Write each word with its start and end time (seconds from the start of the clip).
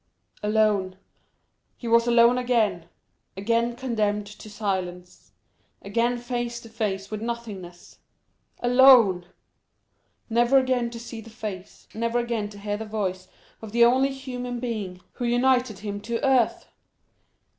Alone! 0.41 0.97
he 1.77 1.87
was 1.87 2.07
alone 2.07 2.39
again! 2.39 2.89
again 3.37 3.75
condemned 3.75 4.25
to 4.25 4.49
silence—again 4.49 6.17
face 6.17 6.59
to 6.59 6.69
face 6.69 7.11
with 7.11 7.21
nothingness! 7.21 7.99
Alone!—never 8.61 10.57
again 10.57 10.89
to 10.89 10.99
see 10.99 11.21
the 11.21 11.29
face, 11.29 11.87
never 11.93 12.17
again 12.17 12.49
to 12.49 12.57
hear 12.57 12.77
the 12.77 12.85
voice 12.85 13.27
of 13.61 13.71
the 13.73 13.85
only 13.85 14.09
human 14.09 14.59
being 14.59 15.01
who 15.13 15.25
united 15.25 15.77
him 15.77 16.01
to 16.01 16.19
earth! 16.25 16.67